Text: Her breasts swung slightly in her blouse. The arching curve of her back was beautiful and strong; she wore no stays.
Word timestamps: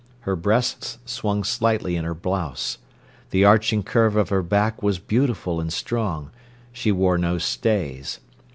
Her 0.21 0.35
breasts 0.35 0.97
swung 1.05 1.43
slightly 1.43 1.95
in 1.95 2.05
her 2.05 2.15
blouse. 2.15 2.79
The 3.29 3.45
arching 3.45 3.83
curve 3.83 4.15
of 4.15 4.29
her 4.29 4.41
back 4.41 4.81
was 4.81 4.97
beautiful 4.97 5.59
and 5.61 5.71
strong; 5.71 6.31
she 6.73 6.91
wore 6.91 7.19
no 7.19 7.37
stays. 7.37 8.19